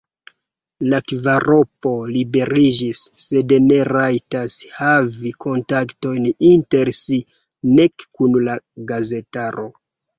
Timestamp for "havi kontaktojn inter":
4.81-6.95